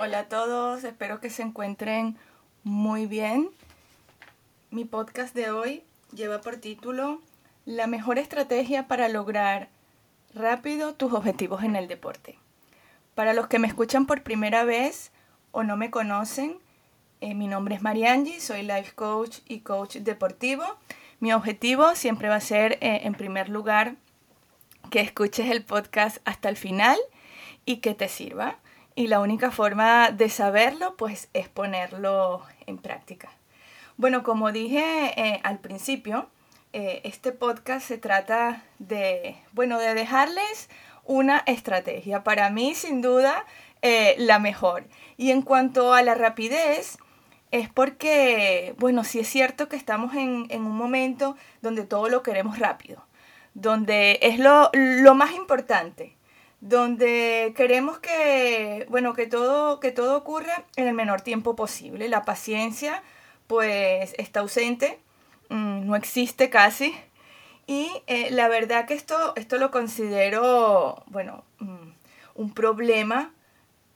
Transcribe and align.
Hola 0.00 0.20
a 0.20 0.28
todos, 0.28 0.84
espero 0.84 1.18
que 1.18 1.28
se 1.28 1.42
encuentren 1.42 2.16
muy 2.62 3.06
bien. 3.06 3.50
Mi 4.70 4.84
podcast 4.84 5.34
de 5.34 5.50
hoy 5.50 5.82
lleva 6.14 6.40
por 6.40 6.58
título 6.58 7.20
La 7.64 7.88
mejor 7.88 8.20
estrategia 8.20 8.86
para 8.86 9.08
lograr 9.08 9.70
rápido 10.32 10.94
tus 10.94 11.12
objetivos 11.12 11.64
en 11.64 11.74
el 11.74 11.88
deporte. 11.88 12.38
Para 13.16 13.32
los 13.34 13.48
que 13.48 13.58
me 13.58 13.66
escuchan 13.66 14.06
por 14.06 14.22
primera 14.22 14.62
vez 14.62 15.10
o 15.50 15.64
no 15.64 15.76
me 15.76 15.90
conocen, 15.90 16.58
eh, 17.20 17.34
mi 17.34 17.48
nombre 17.48 17.74
es 17.74 17.82
Mariangi, 17.82 18.38
soy 18.38 18.62
life 18.62 18.92
coach 18.94 19.38
y 19.48 19.62
coach 19.62 19.96
deportivo. 19.96 20.62
Mi 21.18 21.32
objetivo 21.32 21.96
siempre 21.96 22.28
va 22.28 22.36
a 22.36 22.40
ser, 22.40 22.74
eh, 22.74 23.00
en 23.02 23.14
primer 23.14 23.48
lugar, 23.48 23.96
que 24.92 25.00
escuches 25.00 25.50
el 25.50 25.64
podcast 25.64 26.18
hasta 26.24 26.48
el 26.48 26.56
final 26.56 26.96
y 27.64 27.78
que 27.78 27.94
te 27.94 28.06
sirva. 28.06 28.58
Y 28.98 29.06
la 29.06 29.20
única 29.20 29.52
forma 29.52 30.10
de 30.10 30.28
saberlo, 30.28 30.96
pues, 30.96 31.28
es 31.32 31.48
ponerlo 31.48 32.42
en 32.66 32.78
práctica. 32.78 33.30
Bueno, 33.96 34.24
como 34.24 34.50
dije 34.50 35.12
eh, 35.16 35.40
al 35.44 35.60
principio, 35.60 36.28
este 36.72 37.30
podcast 37.30 37.86
se 37.86 37.98
trata 37.98 38.64
de, 38.78 39.36
bueno, 39.52 39.78
de 39.78 39.94
dejarles 39.94 40.68
una 41.04 41.44
estrategia. 41.46 42.24
Para 42.24 42.50
mí, 42.50 42.74
sin 42.74 43.00
duda, 43.00 43.44
la 44.18 44.40
mejor. 44.40 44.84
Y 45.16 45.30
en 45.30 45.42
cuanto 45.42 45.94
a 45.94 46.02
la 46.02 46.14
rapidez, 46.14 46.98
es 47.50 47.68
porque, 47.68 48.74
bueno, 48.78 49.04
sí 49.04 49.20
es 49.20 49.28
cierto 49.28 49.68
que 49.68 49.76
estamos 49.76 50.14
en, 50.14 50.48
un 50.50 50.76
momento 50.76 51.36
donde 51.62 51.84
todo 51.84 52.08
lo 52.08 52.22
queremos 52.22 52.58
rápido, 52.58 53.04
donde 53.54 54.18
es 54.22 54.38
lo, 54.38 54.70
más 55.14 55.34
importante, 55.34 56.17
donde 56.60 57.52
queremos 57.56 57.98
que, 57.98 58.86
bueno, 58.88 59.14
que 59.14 59.26
todo, 59.26 59.80
que 59.80 59.92
todo 59.92 60.16
ocurra 60.16 60.64
en 60.76 60.88
el 60.88 60.94
menor 60.94 61.20
tiempo 61.20 61.56
posible. 61.56 62.08
La 62.08 62.24
paciencia, 62.24 63.02
pues, 63.46 64.14
está 64.18 64.40
ausente, 64.40 64.98
mm, 65.50 65.86
no 65.86 65.96
existe 65.96 66.50
casi. 66.50 66.94
Y 67.66 67.90
eh, 68.06 68.30
la 68.30 68.48
verdad 68.48 68.86
que 68.86 68.94
esto, 68.94 69.34
esto 69.36 69.58
lo 69.58 69.70
considero, 69.70 71.02
bueno, 71.06 71.44
mm, 71.58 71.90
un 72.34 72.54
problema 72.54 73.32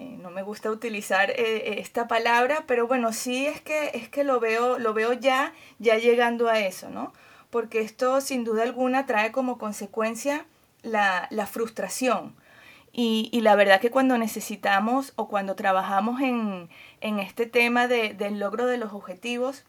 eh, 0.02 0.16
no 0.20 0.30
me 0.30 0.42
gusta 0.42 0.70
utilizar 0.70 1.30
eh, 1.30 1.78
esta 1.78 2.08
palabra, 2.08 2.64
pero 2.66 2.86
bueno, 2.86 3.12
sí 3.12 3.46
es 3.46 3.60
que, 3.60 3.90
es 3.94 4.08
que 4.08 4.24
lo, 4.24 4.40
veo, 4.40 4.78
lo 4.78 4.94
veo 4.94 5.12
ya, 5.12 5.52
ya 5.78 5.96
llegando 5.98 6.48
a 6.48 6.58
eso, 6.58 6.90
¿no? 6.90 7.12
Porque 7.50 7.80
esto 7.80 8.20
sin 8.20 8.44
duda 8.44 8.62
alguna 8.62 9.06
trae 9.06 9.30
como 9.32 9.58
consecuencia 9.58 10.46
la, 10.82 11.28
frustración. 11.50 12.34
Y, 12.94 13.40
la 13.40 13.56
verdad 13.56 13.80
que 13.80 13.90
cuando 13.90 14.18
necesitamos 14.18 15.14
o 15.16 15.26
cuando 15.26 15.54
trabajamos 15.54 16.20
en, 16.20 16.68
este 17.00 17.46
tema 17.46 17.88
del 17.88 18.38
logro 18.38 18.66
de 18.66 18.76
los 18.76 18.92
objetivos, 18.92 19.64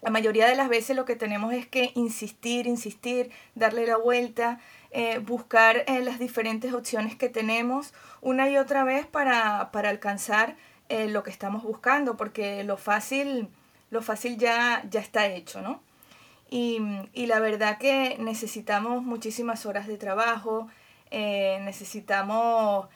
la 0.00 0.10
mayoría 0.10 0.46
de 0.46 0.54
las 0.56 0.68
veces 0.68 0.96
lo 0.96 1.04
que 1.04 1.16
tenemos 1.16 1.52
es 1.52 1.66
que 1.66 1.90
insistir, 1.94 2.66
insistir, 2.66 3.30
darle 3.54 3.86
la 3.86 3.96
vuelta, 3.96 4.60
eh, 4.90 5.18
buscar 5.18 5.84
eh, 5.86 6.00
las 6.00 6.18
diferentes 6.18 6.72
opciones 6.72 7.16
que 7.16 7.28
tenemos 7.28 7.92
una 8.20 8.48
y 8.48 8.56
otra 8.56 8.84
vez 8.84 9.06
para, 9.06 9.60
alcanzar 9.60 10.56
eh, 10.88 11.08
lo 11.08 11.22
que 11.24 11.30
estamos 11.30 11.64
buscando, 11.64 12.16
porque 12.16 12.64
lo 12.64 12.76
fácil, 12.76 13.48
lo 13.90 14.00
fácil 14.00 14.38
ya, 14.38 14.84
ya 14.88 15.00
está 15.00 15.26
hecho, 15.26 15.60
¿no? 15.60 15.82
Y, 16.50 17.26
la 17.26 17.40
verdad 17.40 17.76
que 17.78 18.16
necesitamos 18.18 19.02
muchísimas 19.02 19.66
horas 19.66 19.86
de 19.86 19.98
trabajo, 19.98 20.68
necesitamos 21.10 22.88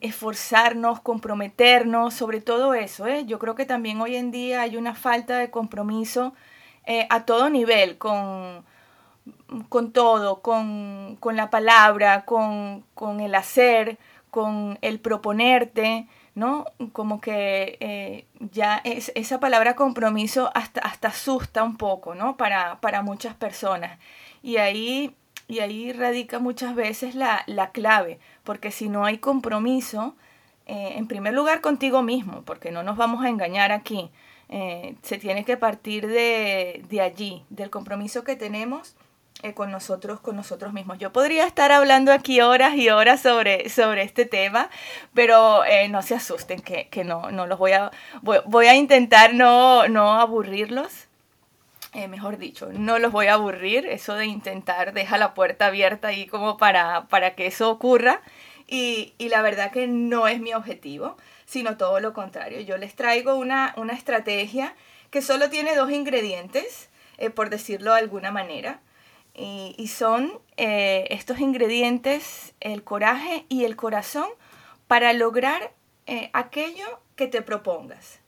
esforzarnos, 0.00 1.00
comprometernos, 1.00 2.14
sobre 2.14 2.40
todo 2.40 2.74
eso. 2.74 3.08
Yo 3.20 3.38
creo 3.38 3.54
que 3.54 3.64
también 3.64 4.00
hoy 4.00 4.16
en 4.16 4.30
día 4.30 4.62
hay 4.62 4.76
una 4.76 4.94
falta 4.94 5.38
de 5.38 5.50
compromiso 5.50 6.34
a 7.08 7.24
todo 7.24 7.48
nivel 7.48 7.96
con, 7.98 8.64
con 9.68 9.92
todo, 9.92 10.42
con, 10.42 11.18
la 11.32 11.50
palabra, 11.50 12.24
con, 12.24 12.84
el 13.20 13.34
hacer, 13.34 13.98
con 14.30 14.78
el 14.82 15.00
proponerte, 15.00 16.06
¿no? 16.34 16.66
Como 16.92 17.20
que 17.20 17.76
eh, 17.80 18.26
ya 18.52 18.80
es, 18.84 19.12
esa 19.14 19.40
palabra 19.40 19.74
compromiso 19.74 20.50
hasta, 20.54 20.80
hasta 20.80 21.08
asusta 21.08 21.62
un 21.62 21.76
poco, 21.76 22.14
¿no? 22.14 22.36
Para, 22.36 23.02
muchas 23.02 23.34
personas. 23.34 23.98
Y 24.42 24.56
ahí, 24.56 25.14
y 25.50 25.60
ahí 25.60 25.92
radica 25.92 26.38
muchas 26.38 26.74
veces 26.74 27.14
la, 27.14 27.44
clave, 27.72 28.18
porque 28.44 28.70
si 28.70 28.88
no 28.88 29.04
hay 29.04 29.18
compromiso, 29.18 30.14
eh, 30.66 30.94
en 30.96 31.06
primer 31.06 31.34
lugar 31.34 31.60
contigo 31.60 32.02
mismo, 32.02 32.42
porque 32.42 32.70
no 32.70 32.82
nos 32.82 32.96
vamos 32.96 33.24
a 33.24 33.28
engañar 33.28 33.72
aquí, 33.72 34.10
eh, 34.48 34.96
se 35.02 35.18
tiene 35.18 35.44
que 35.44 35.56
partir 35.56 36.06
de, 36.06 36.84
de 36.88 37.00
allí, 37.00 37.44
del 37.50 37.70
compromiso 37.70 38.24
que 38.24 38.36
tenemos 38.36 38.96
eh, 39.42 39.54
con 39.54 39.70
nosotros, 39.70 40.20
con 40.20 40.36
nosotros 40.36 40.74
mismos. 40.74 40.98
Yo 40.98 41.12
podría 41.12 41.46
estar 41.46 41.72
hablando 41.72 42.12
aquí 42.12 42.42
horas 42.42 42.74
y 42.74 42.90
horas 42.90 43.22
sobre, 43.22 43.70
sobre 43.70 44.02
este 44.02 44.26
tema, 44.26 44.68
pero 45.14 45.64
eh, 45.64 45.88
no 45.88 46.02
se 46.02 46.14
asusten 46.14 46.60
que, 46.60 47.04
no, 47.04 47.30
no 47.30 47.46
los 47.46 47.58
voy 47.58 47.72
a, 47.72 47.90
voy, 48.20 48.66
a 48.66 48.74
intentar 48.74 49.32
no, 49.32 49.88
no 49.88 50.20
aburrirlos. 50.20 51.08
Eh, 51.92 52.06
mejor 52.06 52.38
dicho, 52.38 52.68
no 52.72 52.98
los 52.98 53.10
voy 53.10 53.26
a 53.26 53.34
aburrir, 53.34 53.86
eso 53.86 54.14
de 54.14 54.26
intentar 54.26 54.92
deja 54.92 55.18
la 55.18 55.34
puerta 55.34 55.66
abierta 55.66 56.08
ahí 56.08 56.26
como 56.26 56.56
para, 56.56 57.08
para 57.08 57.34
que 57.34 57.46
eso 57.46 57.68
ocurra 57.68 58.22
y, 58.68 59.14
la 59.18 59.42
verdad 59.42 59.72
que 59.72 59.88
no 59.88 60.28
es 60.28 60.40
mi 60.40 60.54
objetivo, 60.54 61.16
sino 61.46 61.76
todo 61.76 61.98
lo 61.98 62.12
contrario. 62.12 62.60
Yo 62.60 62.76
les 62.76 62.94
traigo 62.94 63.34
una, 63.34 63.74
una 63.76 63.94
estrategia 63.94 64.76
que 65.10 65.20
solo 65.20 65.50
tiene 65.50 65.74
dos 65.74 65.90
ingredientes, 65.90 66.88
por 67.34 67.50
decirlo 67.50 67.92
de 67.92 67.98
alguna 67.98 68.30
manera 68.30 68.80
y, 69.34 69.88
son 69.88 70.38
eh, 70.56 71.06
estos 71.10 71.40
ingredientes, 71.40 72.54
el 72.60 72.84
coraje 72.84 73.46
y 73.48 73.64
el 73.64 73.76
corazón, 73.76 74.28
para 74.86 75.12
lograr 75.12 75.72
eh, 76.06 76.30
aquello 76.32 77.00
que 77.16 77.26
te 77.26 77.42
propongas. 77.42 78.20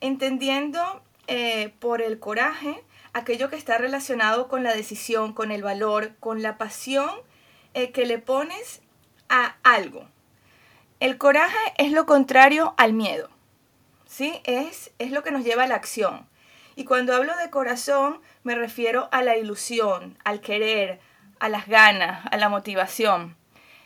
Entendiendo 0.00 0.80
eh, 1.26 1.72
por 1.78 2.02
el 2.02 2.18
coraje 2.18 2.82
aquello 3.12 3.50
que 3.50 3.56
está 3.56 3.78
relacionado 3.78 4.48
con 4.48 4.62
la 4.62 4.74
decisión, 4.74 5.32
con 5.32 5.50
el 5.52 5.62
valor, 5.62 6.14
con 6.20 6.42
la 6.42 6.58
pasión 6.58 7.10
que 7.94 8.06
le 8.06 8.18
pones 8.18 8.80
a 9.28 9.54
algo. 9.62 10.08
El 10.98 11.16
coraje 11.16 11.56
es 11.76 11.92
lo 11.92 12.06
contrario 12.06 12.74
al 12.76 12.92
miedo. 12.92 13.30
¿sí? 14.08 14.40
Es, 14.44 14.90
es 14.98 15.12
lo 15.12 15.22
que 15.22 15.30
nos 15.30 15.44
lleva 15.44 15.64
a 15.64 15.68
la 15.68 15.76
acción. 15.76 16.26
Y 16.74 16.84
cuando 16.84 17.14
hablo 17.14 17.36
de 17.36 17.50
corazón, 17.50 18.20
me 18.42 18.54
refiero 18.54 19.08
a 19.12 19.22
la 19.22 19.36
ilusión, 19.36 20.18
al 20.24 20.40
querer, 20.40 21.00
a 21.38 21.48
las 21.48 21.66
ganas, 21.68 22.26
a 22.30 22.36
la 22.36 22.48
motivación. 22.48 23.36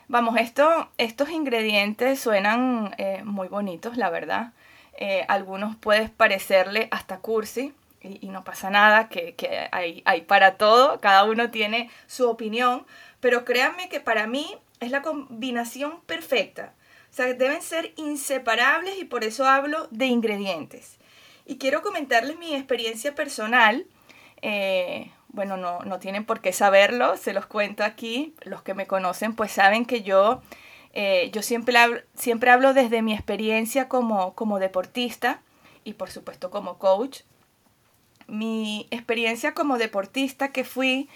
Vamos, 0.09 0.39
esto, 0.39 0.91
estos 0.99 1.31
ingredientes 1.31 2.21
suenan 2.21 2.95
eh, 2.99 3.23
muy 3.25 3.49
bonitos, 3.49 3.97
la 3.97 4.11
verdad. 4.11 4.53
Eh, 4.95 5.25
algunos 5.29 5.77
pueden 5.77 6.11
parecerle 6.11 6.89
hasta 6.91 7.19
cursi 7.19 7.75
y, 8.03 8.29
no 8.29 8.45
pasa 8.45 8.71
nada, 8.71 9.09
que, 9.09 9.35
hay, 9.71 10.03
hay 10.05 10.23
para 10.23 10.57
todo, 10.57 11.01
cada 11.01 11.25
uno 11.25 11.51
tiene 11.51 11.91
su 12.07 12.29
opinión, 12.29 12.87
pero 13.21 13.45
créanme 13.45 13.89
que 13.89 14.01
para 14.01 14.27
mí 14.27 14.59
es 14.81 14.91
la 14.91 15.03
combinación 15.03 16.01
perfecta. 16.03 16.75
O 17.11 17.15
sea, 17.15 17.27
deben 17.35 17.63
ser 17.63 17.93
inseparables 17.97 18.99
y 18.99 19.05
por 19.05 19.23
eso 19.23 19.47
hablo 19.47 19.87
de 19.91 20.07
ingredientes. 20.07 20.99
Y 21.45 21.59
quiero 21.59 21.83
comentarles 21.83 22.39
mi 22.39 22.55
experiencia 22.55 23.15
personal. 23.15 23.87
Eh, 24.41 25.11
bueno, 25.29 25.57
no, 25.57 25.99
tienen 25.99 26.25
por 26.25 26.41
qué 26.41 26.53
saberlo, 26.53 27.17
se 27.17 27.33
los 27.33 27.47
cuento 27.47 27.85
aquí. 27.85 28.35
Los 28.43 28.63
que 28.63 28.75
me 28.75 28.87
conocen 28.87 29.35
pues 29.35 29.53
saben 29.53 29.85
que 29.85 30.03
yo, 30.03 30.43
eh, 30.95 31.31
yo 31.33 31.43
siempre, 31.43 31.77
hablo, 31.77 32.01
siempre 32.15 32.51
hablo 32.51 32.75
desde 32.75 33.03
mi 33.03 33.13
experiencia 33.13 33.89
como, 33.89 34.35
como 34.35 34.59
deportista 34.59 35.43
y 35.85 35.95
por 35.95 36.11
supuesto 36.11 36.51
como 36.51 36.79
coach. 36.79 37.21
Mi 38.27 38.87
experiencia 38.91 39.55
como 39.55 39.79
deportista 39.79 40.53
que 40.53 40.65
fui, 40.65 41.09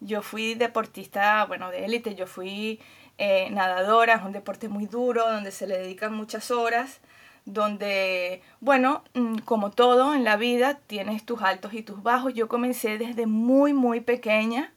yo 0.00 0.22
fui 0.22 0.54
deportista, 0.54 1.44
bueno, 1.46 1.70
de 1.70 1.84
élite, 1.84 2.14
yo 2.14 2.26
fui 2.26 2.80
eh, 3.18 3.48
nadadora, 3.50 4.14
es 4.14 4.22
un 4.22 4.32
deporte 4.32 4.68
muy 4.68 4.86
duro 4.86 5.30
donde 5.30 5.50
se 5.50 5.66
le 5.66 5.78
dedican 5.78 6.14
muchas 6.14 6.50
horas 6.50 7.00
donde, 7.44 8.42
bueno, 8.60 9.04
mm, 9.14 9.38
como 9.38 9.70
todo 9.70 10.14
en 10.14 10.24
la 10.24 10.36
vida, 10.36 10.78
tienes 10.86 11.24
tus 11.24 11.42
altos 11.42 11.74
y 11.74 11.82
tus 11.82 12.02
bajos. 12.02 12.34
Yo 12.34 12.48
comencé 12.48 12.98
desde 12.98 13.26
muy, 13.26 13.72
muy 13.72 14.00
pequeña 14.00 14.72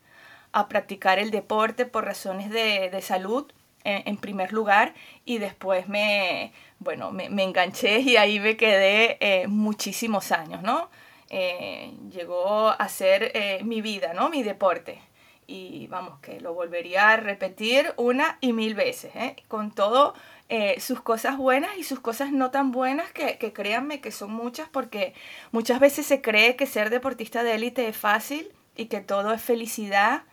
a 0.51 0.68
practicar 0.68 1.19
el 1.19 1.31
deporte 1.31 1.86
por 1.86 2.06
razones 2.06 2.50
de, 2.50 3.00
salud, 3.01 3.51
en, 3.83 4.18
primer 4.18 4.51
lugar, 4.51 4.94
y 5.24 5.38
después 5.38 5.88
me, 5.88 6.51
bueno, 6.80 7.12
me, 7.12 7.25
enganché 7.44 8.00
y 8.00 8.18
ahí 8.18 8.40
me 8.40 8.57
quedé 8.57 9.18
eh, 9.22 9.48
muchísimos 9.48 10.31
años, 10.33 10.62
¿no? 10.62 10.90
Eh, 11.30 11.94
llegó 12.10 12.70
a 12.70 12.90
ser 12.90 13.32
eh, 13.34 13.60
mi 13.64 13.82
vida, 13.82 14.14
¿no? 14.14 14.30
Mi 14.30 14.44
deporte. 14.44 15.02
Y 15.46 15.88
vamos, 15.88 16.20
que 16.20 16.42
lo 16.42 16.54
volvería 16.54 17.12
a 17.12 17.18
repetir 17.18 17.94
una 17.98 18.38
y 18.42 18.54
mil 18.54 18.76
veces, 18.76 19.14
con 19.48 19.72
todo 19.72 20.14
eh, 20.50 20.80
sus 20.82 21.02
cosas 21.02 21.38
buenas 21.38 21.78
y 21.78 21.84
sus 21.84 22.00
cosas 22.00 22.32
no 22.32 22.52
tan 22.52 22.72
buenas, 22.72 23.12
que, 23.12 23.38
que 23.38 23.54
créanme 23.54 24.02
que 24.02 24.12
son 24.12 24.32
muchas, 24.32 24.68
porque 24.70 25.14
muchas 25.52 25.80
veces 25.80 26.06
se 26.06 26.22
cree 26.22 26.56
que 26.58 26.66
ser 26.66 26.90
deportista 26.90 27.44
de 27.44 27.56
élite 27.56 27.88
es 27.88 27.98
fácil 27.98 28.52
y 28.76 28.86
que 28.86 29.02
todo 29.02 29.34
es 29.34 29.42
felicidad. 29.42 30.24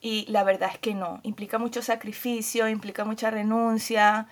Y 0.00 0.26
la 0.28 0.42
verdad 0.42 0.70
es 0.72 0.78
que 0.78 0.94
no, 0.94 1.20
implica 1.22 1.58
mucho 1.58 1.80
sacrificio, 1.82 2.68
implica 2.68 3.04
mucha 3.04 3.30
renuncia, 3.30 4.26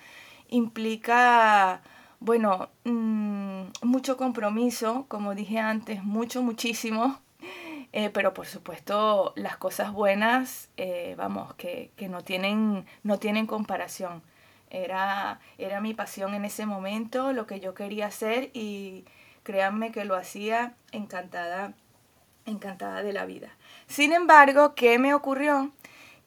implica, 0.49 1.81
bueno, 2.21 2.69
mm, 2.85 3.63
mucho 3.83 4.17
compromiso, 4.17 5.07
como 5.09 5.35
dije 5.35 5.59
antes, 5.59 6.05
mucho, 6.05 6.43
muchísimo. 6.43 7.19
Eh, 7.93 8.09
pero 8.11 8.33
por 8.35 8.47
supuesto 8.47 9.33
las 9.35 9.57
cosas 9.57 9.93
buenas, 9.93 10.69
eh, 10.77 11.17
vamos, 11.19 11.55
que, 11.55 11.91
que, 11.97 12.09
no, 12.09 12.23
tienen, 12.23 12.87
no 13.03 13.19
tienen 13.19 13.49
comparación. 13.49 14.23
Era, 14.71 15.41
era 15.59 15.81
mi 15.81 15.93
pasión 15.93 16.35
en 16.35 16.45
ese 16.45 16.67
momento, 16.67 17.33
lo 17.33 17.49
que 17.49 17.59
yo 17.59 17.75
quería 17.75 18.07
hacer 18.07 18.51
y 18.55 19.07
créanme 19.43 19.91
que 19.91 20.05
lo 20.05 20.15
hacía 20.15 20.75
encantada, 20.93 21.73
encantada 22.47 23.03
de 23.03 23.13
la 23.13 23.25
vida. 23.25 23.49
Sin 23.89 24.13
embargo, 24.13 24.77
¿qué 24.77 25.01
me 25.01 25.13
ocurrió? 25.13 25.73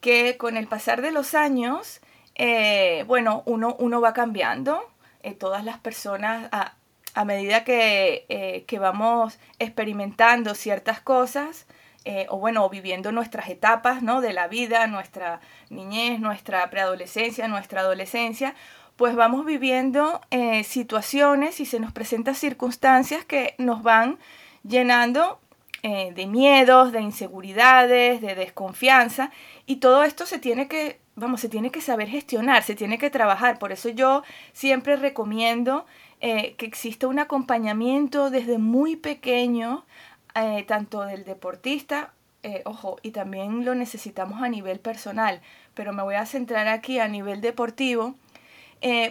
Que 0.01 0.35
con 0.37 0.57
el 0.57 0.67
pasar 0.67 1.01
de 1.01 1.11
los 1.11 1.33
años, 1.33 2.01
eh, 2.35 3.05
bueno, 3.07 3.43
uno, 3.45 3.77
uno 3.79 4.01
va 4.01 4.13
cambiando. 4.13 4.92
Todas 5.31 5.63
las 5.63 5.79
personas, 5.79 6.49
a, 6.51 7.25
medida 7.25 7.63
que, 7.63 8.25
eh, 8.29 8.65
que 8.67 8.79
vamos 8.79 9.39
experimentando 9.59 10.55
ciertas 10.55 10.99
cosas, 10.99 11.65
eh, 12.05 12.25
o 12.29 12.37
bueno, 12.37 12.67
viviendo 12.69 13.13
nuestras 13.13 13.47
etapas 13.49 14.03
¿no? 14.03 14.19
de 14.19 14.33
la 14.33 14.47
vida, 14.47 14.87
nuestra 14.87 15.39
niñez, 15.69 16.19
nuestra 16.19 16.69
preadolescencia, 16.69 17.47
nuestra 17.47 17.79
adolescencia, 17.79 18.55
pues 18.97 19.15
vamos 19.15 19.45
viviendo 19.45 20.19
eh, 20.29 20.63
situaciones 20.65 21.59
y 21.61 21.65
se 21.65 21.79
nos 21.79 21.93
presentan 21.93 22.35
circunstancias 22.35 23.23
que 23.23 23.55
nos 23.57 23.81
van 23.83 24.19
llenando 24.63 25.39
de 25.83 26.27
miedos, 26.27 26.93
de 26.93 27.01
inseguridades, 27.01 28.21
de 28.21 28.35
desconfianza, 28.35 29.31
y 29.65 29.77
todo 29.77 30.05
esto 30.05 30.25
se 30.25 30.39
tiene 30.39 30.69
que, 30.69 31.02
vamos, 31.15 31.41
se 31.41 31.49
tiene 31.49 31.71
que 31.71 31.81
saber 31.81 32.07
gestionar, 32.07 32.63
se 32.63 32.75
tiene 32.75 32.97
que 32.97 33.09
trabajar. 33.09 33.59
Por 33.59 33.71
eso 33.71 33.89
yo 33.89 34.23
siempre 34.51 34.95
recomiendo 34.95 35.85
eh, 36.21 36.55
que 36.55 36.65
existe 36.65 37.05
un 37.05 37.19
acompañamiento 37.19 38.29
desde 38.29 38.57
muy 38.57 38.95
pequeño, 38.95 39.85
eh, 40.35 40.63
tanto 40.67 41.01
del 41.01 41.25
deportista, 41.25 42.13
eh, 42.43 42.61
ojo, 42.65 42.97
y 43.01 43.11
también 43.11 43.63
lo 43.63 43.75
necesitamos 43.75 44.41
a 44.41 44.49
nivel 44.49 44.79
personal, 44.79 45.41
pero 45.73 45.93
me 45.93 46.03
voy 46.03 46.15
a 46.15 46.25
centrar 46.25 46.67
aquí 46.67 46.99
a 46.99 47.07
nivel 47.07 47.41
deportivo 47.41 48.15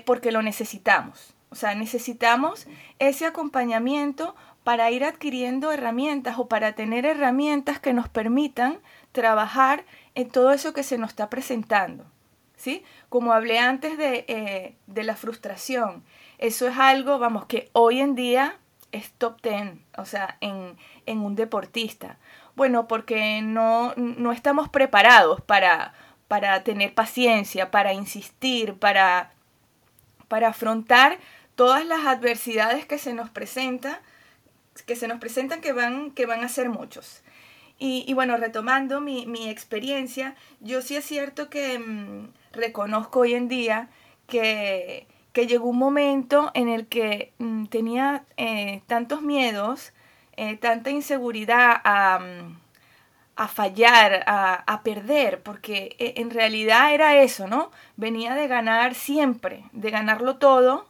porque 0.04 0.32
lo 0.32 0.42
necesitamos. 0.42 1.34
O 1.48 1.54
sea, 1.54 1.74
necesitamos 1.74 2.66
ese 2.98 3.24
acompañamiento 3.24 4.34
para 4.64 4.90
ir 4.90 5.02
adquiriendo 5.02 5.72
herramientas 5.72 6.38
o 6.38 6.46
para 6.46 6.74
tener 6.74 7.06
herramientas 7.06 7.80
que 7.80 7.94
nos 7.94 8.08
permitan 8.08 8.78
trabajar 9.12 9.84
en 10.14 10.30
todo 10.30 10.52
eso 10.52 10.72
que 10.72 10.82
se 10.82 10.98
nos 10.98 11.10
está 11.10 11.30
presentando. 11.30 12.04
¿Sí? 12.56 12.84
Como 13.08 13.32
hablé 13.32 13.58
antes 13.58 13.98
de, 13.98 14.76
de 14.86 15.02
la 15.02 15.16
frustración, 15.16 16.04
eso 16.38 16.68
es 16.68 16.78
algo, 16.78 17.18
vamos, 17.18 17.46
que 17.46 17.70
hoy 17.72 18.00
en 18.00 18.14
día 18.14 18.56
es 18.92 19.10
top 19.12 19.40
ten, 19.40 19.82
o 19.96 20.04
sea, 20.04 20.36
en, 20.40 20.76
un 21.06 21.34
deportista. 21.34 22.18
Bueno, 22.54 22.86
porque 22.86 23.40
no, 23.42 23.94
no 23.96 24.32
estamos 24.32 24.68
preparados 24.68 25.40
para, 25.40 25.94
para 26.28 26.62
tener 26.62 26.94
paciencia, 26.94 27.70
para 27.70 27.94
insistir, 27.94 28.74
para, 28.74 29.32
para 30.28 30.48
afrontar 30.48 31.18
todas 31.54 31.86
las 31.86 32.06
adversidades 32.06 32.86
que 32.86 32.98
se 32.98 33.14
nos 33.14 33.30
presentan, 33.30 33.96
que 34.86 34.96
se 34.96 35.08
nos 35.08 35.18
presentan 35.18 35.60
que 35.60 35.72
van, 35.72 36.10
que 36.10 36.26
van 36.26 36.44
a 36.44 36.48
ser 36.48 36.68
muchos. 36.68 37.22
Y, 37.84 38.14
bueno, 38.14 38.36
retomando 38.36 39.00
mi, 39.00 39.26
mi, 39.26 39.48
experiencia, 39.48 40.36
yo 40.60 40.82
sí 40.82 40.94
es 40.94 41.04
cierto 41.04 41.50
que 41.50 41.80
mm, 41.80 42.28
reconozco 42.52 43.20
hoy 43.20 43.34
en 43.34 43.48
día 43.48 43.88
que, 44.28 45.08
que 45.32 45.48
llegó 45.48 45.68
un 45.68 45.78
momento 45.78 46.52
en 46.54 46.68
el 46.68 46.86
que 46.86 47.32
mm, 47.38 47.64
tenía 47.64 48.24
eh, 48.36 48.82
tantos 48.86 49.22
miedos, 49.22 49.92
eh, 50.36 50.56
tanta 50.58 50.90
inseguridad 50.90 51.80
a, 51.82 52.20
mm, 52.20 52.60
a 53.34 53.48
fallar, 53.48 54.22
a, 54.28 54.54
a, 54.54 54.82
perder, 54.84 55.42
porque 55.42 55.96
eh, 55.98 56.14
en 56.18 56.30
realidad 56.30 56.94
era 56.94 57.16
eso, 57.16 57.48
¿no? 57.48 57.72
Venía 57.96 58.36
de 58.36 58.46
ganar 58.46 58.94
siempre, 58.94 59.64
de 59.72 59.90
ganarlo 59.90 60.36
todo, 60.36 60.86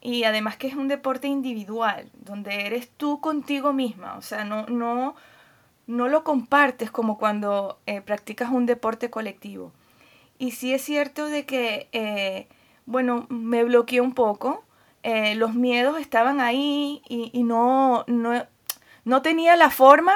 y 0.00 0.24
además 0.24 0.56
que 0.56 0.68
es 0.68 0.74
un 0.74 0.88
deporte 0.88 1.28
individual, 1.28 2.10
donde 2.14 2.64
eres 2.64 2.88
tú 2.96 3.20
contigo 3.20 3.74
misma, 3.74 4.16
o 4.16 4.22
sea, 4.22 4.44
no, 4.44 4.64
no, 4.68 5.14
no 5.88 6.06
lo 6.06 6.22
compartes 6.22 6.92
como 6.92 7.18
cuando 7.18 7.80
practicas 8.04 8.50
un 8.50 8.66
deporte 8.66 9.10
colectivo. 9.10 9.72
Y 10.38 10.52
sí 10.52 10.72
es 10.72 10.82
cierto 10.82 11.26
de 11.26 11.44
que 11.44 12.46
bueno, 12.88 13.26
me 13.28 13.64
bloqueé 13.64 14.00
un 14.00 14.14
poco. 14.14 14.64
Eh, 15.02 15.34
los 15.34 15.54
miedos 15.54 16.00
estaban 16.00 16.40
ahí 16.40 17.02
y, 17.06 17.42
no, 17.44 18.04
no, 18.06 19.22
tenía 19.22 19.56
la 19.56 19.70
forma 19.70 20.14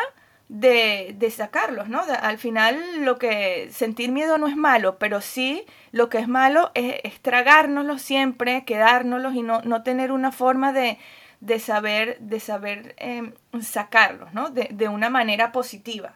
de, 0.48 1.32
sacarlos, 1.34 1.88
¿no? 1.88 2.00
al 2.00 2.38
final 2.38 3.04
lo 3.04 3.18
que 3.18 3.68
sentir 3.70 4.10
miedo 4.10 4.38
no 4.38 4.48
es 4.48 4.56
malo, 4.56 4.98
pero 4.98 5.20
sí 5.20 5.64
lo 5.92 6.08
que 6.08 6.18
es 6.18 6.28
malo 6.28 6.70
es, 6.74 6.96
es 7.04 7.20
tragárnoslos 7.20 8.02
siempre, 8.02 8.64
quedárnoslos 8.64 9.34
y 9.34 9.42
no, 9.42 9.60
no 9.62 9.82
tener 9.82 10.10
una 10.10 10.32
forma 10.32 10.72
de, 10.72 10.98
saber, 11.58 12.18
de 12.20 12.40
saber 12.40 12.94
em, 12.98 13.32
sacarlos, 13.60 14.32
¿no? 14.32 14.50
De, 14.50 14.68
de, 14.72 14.88
una 14.88 15.10
manera 15.10 15.52
positiva. 15.52 16.14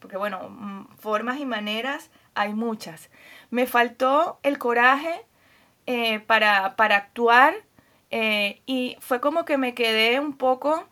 Porque 0.00 0.16
bueno, 0.16 0.48
mm, 0.48 0.96
formas 0.98 1.38
y 1.38 1.46
maneras 1.46 2.10
hay 2.34 2.52
muchas. 2.54 3.10
Me 3.50 3.66
faltó 3.66 4.38
el 4.42 4.58
coraje 4.58 5.24
eh, 5.86 6.20
para, 6.20 6.76
para, 6.76 6.96
actuar 6.96 7.54
eh, 8.10 8.62
y 8.66 8.96
fue 9.00 9.20
como 9.20 9.44
que 9.44 9.58
me 9.58 9.74
quedé 9.74 10.18
un 10.18 10.36
poco, 10.36 10.86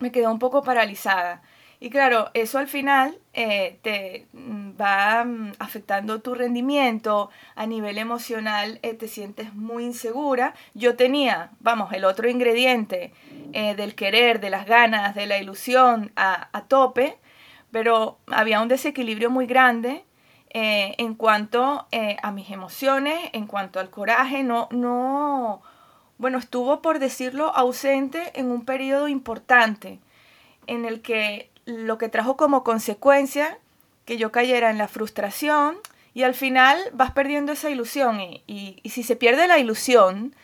me 0.00 0.12
quedé 0.12 0.26
un 0.26 0.38
poco 0.38 0.62
paralizada. 0.62 1.42
Y 1.80 1.90
claro, 1.90 2.30
eso 2.34 2.58
al 2.58 2.66
final 2.66 3.18
eh, 3.34 3.78
te 3.82 4.26
mm, 4.32 4.70
va 4.80 5.24
mm, 5.24 5.52
afectando 5.58 6.20
tu 6.20 6.34
rendimiento. 6.34 7.30
A 7.54 7.66
nivel 7.66 7.98
emocional, 7.98 8.80
te 8.80 9.08
sientes 9.08 9.54
muy 9.54 9.84
insegura. 9.84 10.54
Yo 10.74 10.96
tenía, 10.96 11.50
vamos, 11.60 11.92
el 11.92 12.04
otro 12.04 12.28
ingrediente 12.28 13.12
del 13.52 13.94
querer, 13.94 14.40
de 14.40 14.50
las 14.50 14.66
ganas, 14.66 15.14
de 15.14 15.26
la 15.26 15.38
ilusión 15.38 16.12
a, 16.16 16.48
a 16.52 16.66
tope, 16.66 17.16
pero 17.70 18.18
había 18.26 18.60
un 18.60 18.68
desequilibrio 18.68 19.30
muy 19.30 19.46
grande 19.46 20.04
eh, 20.50 20.94
en 20.96 21.14
cuanto 21.14 21.86
eh, 21.90 22.16
a 22.22 22.32
mis 22.32 22.50
emociones, 22.50 23.18
en 23.32 23.46
cuanto 23.46 23.80
al 23.80 23.90
coraje, 23.90 24.42
no, 24.42 24.68
no, 24.70 25.60
bueno, 26.16 26.38
estuvo, 26.38 26.80
por 26.80 26.98
decirlo, 26.98 27.54
ausente 27.54 28.32
en 28.34 28.50
un 28.50 28.64
periodo 28.64 29.08
importante 29.08 30.00
en 30.66 30.86
el 30.86 31.02
que 31.02 31.50
lo 31.68 31.98
que 31.98 32.08
trajo 32.08 32.38
como 32.38 32.64
consecuencia 32.64 33.58
que 34.06 34.16
yo 34.16 34.32
cayera 34.32 34.70
en 34.70 34.78
la 34.78 34.88
frustración 34.88 35.76
y 36.14 36.22
al 36.22 36.34
final 36.34 36.80
vas 36.94 37.12
perdiendo 37.12 37.52
esa 37.52 37.68
ilusión 37.68 38.20
y, 38.20 38.80
si 38.86 39.02
se 39.02 39.16
pierde 39.16 39.46
la 39.46 39.58
ilusión, 39.58 40.34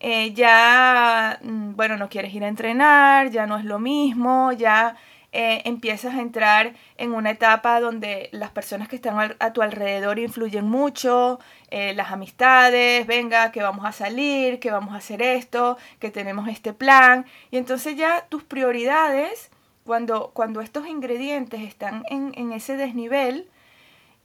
eh, 0.00 0.34
ya, 0.34 1.38
mm, 1.42 1.76
bueno, 1.76 1.96
no 1.96 2.10
quieres 2.10 2.34
ir 2.34 2.44
a 2.44 2.48
entrenar, 2.48 3.30
ya 3.30 3.46
no 3.46 3.56
es 3.56 3.64
lo 3.64 3.78
mismo, 3.78 4.52
ya 4.52 4.96
eh, 5.32 5.62
empiezas 5.64 6.14
a 6.14 6.20
entrar 6.20 6.74
en 6.98 7.12
una 7.14 7.30
etapa 7.30 7.80
donde 7.80 8.28
las 8.32 8.50
personas 8.50 8.88
que 8.88 8.96
están 8.96 9.34
a 9.38 9.52
tu 9.54 9.62
alrededor 9.62 10.18
influyen 10.18 10.66
mucho, 10.66 11.40
eh, 11.70 11.94
las 11.94 12.12
amistades, 12.12 13.06
venga, 13.06 13.50
que 13.50 13.62
vamos 13.62 13.86
a 13.86 13.92
salir, 13.92 14.60
que 14.60 14.70
vamos 14.70 14.94
a 14.94 14.98
hacer 14.98 15.22
esto, 15.22 15.78
que 16.00 16.10
tenemos 16.10 16.48
este 16.48 16.74
plan. 16.74 17.24
Y 17.50 17.56
entonces 17.56 17.96
ya 17.96 18.26
tus 18.28 18.44
prioridades, 18.44 19.50
cuando, 19.86 20.60
estos 20.62 20.86
ingredientes 20.86 21.62
están 21.62 22.04
en, 22.10 22.52
ese 22.52 22.76
desnivel, 22.76 23.48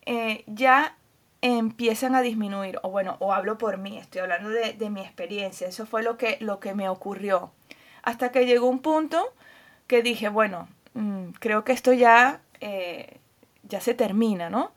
eh, 0.05 0.43
ya 0.47 0.97
empiezan 1.41 2.15
a 2.15 2.21
disminuir. 2.21 2.79
O 2.83 2.89
bueno, 2.89 3.17
o 3.19 3.33
hablo 3.33 3.57
por 3.57 3.77
mí, 3.77 3.97
estoy 3.97 4.21
hablando 4.21 4.49
de, 4.49 4.89
mi 4.89 5.01
experiencia. 5.01 5.67
Eso 5.67 5.85
fue 5.85 6.03
lo 6.03 6.17
que, 6.17 6.37
me 6.75 6.89
ocurrió. 6.89 7.51
Hasta 8.03 8.31
que 8.31 8.45
llegó 8.45 8.67
un 8.67 8.79
punto 8.79 9.33
que 9.87 10.01
dije, 10.01 10.29
bueno, 10.29 10.67
Mm, 10.93 11.31
creo 11.39 11.63
que 11.63 11.71
esto 11.71 11.93
ya, 11.93 12.41
eh, 12.59 13.19
ya 13.63 13.81
se 13.81 13.93
termina, 13.93 14.49
¿no? 14.49 14.71